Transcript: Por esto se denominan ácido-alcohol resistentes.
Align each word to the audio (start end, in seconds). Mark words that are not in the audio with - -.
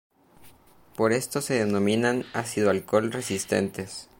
Por 0.95 1.13
esto 1.13 1.41
se 1.41 1.63
denominan 1.63 2.25
ácido-alcohol 2.33 3.11
resistentes. 3.11 4.09